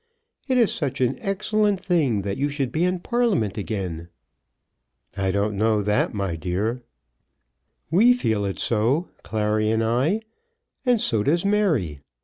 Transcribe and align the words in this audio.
It 0.47 0.57
is 0.57 0.73
such 0.73 0.99
an 0.99 1.19
excellent 1.19 1.79
thing 1.79 2.23
that 2.23 2.35
you 2.35 2.49
should 2.49 2.71
be 2.71 2.83
in 2.83 3.01
Parliament 3.01 3.55
again." 3.55 4.09
"I 5.15 5.29
don't 5.29 5.55
know 5.55 5.83
that, 5.83 6.11
my 6.11 6.35
dear." 6.35 6.81
"We 7.91 8.13
feel 8.13 8.43
it 8.43 8.57
so, 8.57 9.09
Clary 9.21 9.69
and 9.69 9.83
I, 9.83 10.21
and 10.87 10.99
so 10.99 11.21
does 11.21 11.45
Mary. 11.45 11.99